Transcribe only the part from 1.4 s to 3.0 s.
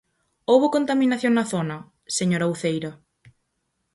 zona, señora Uceira?